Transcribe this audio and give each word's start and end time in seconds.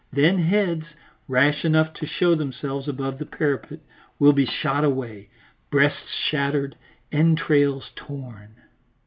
Then 0.11 0.39
heads, 0.39 0.85
rash 1.27 1.63
enough 1.63 1.93
to 1.93 2.07
show 2.07 2.33
themselves 2.33 2.87
above 2.87 3.19
the 3.19 3.25
parapet, 3.27 3.81
will 4.17 4.33
be 4.33 4.47
shot 4.47 4.83
away, 4.83 5.29
breasts 5.69 6.11
shattered, 6.15 6.75
entrails 7.11 7.91
torn. 7.95 8.55